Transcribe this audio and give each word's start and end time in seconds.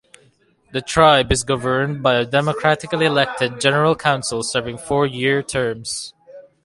The 0.73 0.81
tribe 0.81 1.31
is 1.31 1.43
governed 1.43 2.01
by 2.01 2.15
a 2.15 2.25
democratically 2.25 3.05
elected 3.05 3.61
general 3.61 3.95
council, 3.95 4.41
serving 4.41 4.79
four-year 4.79 5.43
terms. 5.43 6.15